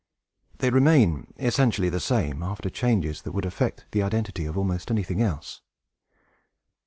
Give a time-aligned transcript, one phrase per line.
[0.57, 5.21] They remain essentially the same, after changes that would affect the identity of almost anything
[5.21, 5.61] else.